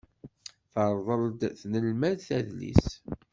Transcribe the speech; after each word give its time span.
Terḍel-d 0.73 1.41
tnelmadt 1.59 2.27
adlis. 2.37 2.85